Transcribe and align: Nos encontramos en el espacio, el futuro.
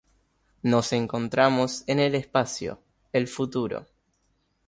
Nos 0.63 0.93
encontramos 0.93 1.83
en 1.85 1.99
el 1.99 2.15
espacio, 2.15 2.81
el 3.13 3.27
futuro. 3.27 3.85